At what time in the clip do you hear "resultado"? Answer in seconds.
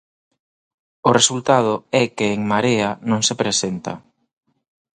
1.19-1.73